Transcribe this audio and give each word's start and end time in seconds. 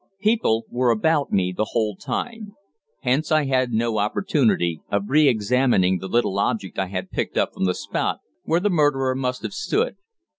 People 0.19 0.65
were 0.71 0.89
about 0.89 1.31
me 1.31 1.53
the 1.55 1.69
whole 1.73 1.95
time. 1.95 2.55
Hence 3.01 3.31
I 3.31 3.45
had 3.45 3.71
no 3.71 3.99
opportunity 3.99 4.81
of 4.89 5.03
re 5.09 5.27
examining 5.27 5.99
the 5.99 6.07
little 6.07 6.39
object 6.39 6.79
I 6.79 6.87
had 6.87 7.11
picked 7.11 7.37
up 7.37 7.53
from 7.53 7.65
the 7.65 7.75
spot 7.75 8.17
where 8.41 8.59
the 8.59 8.71
murderer 8.71 9.13
must 9.13 9.43
have 9.43 9.53
stood. 9.53 9.97